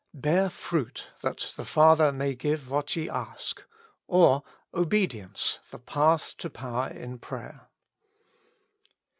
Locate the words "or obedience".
4.07-5.59